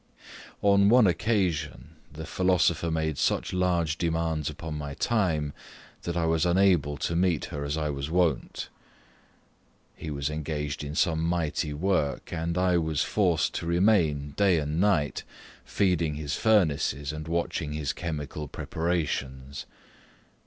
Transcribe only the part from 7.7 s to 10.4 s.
I was wont. He was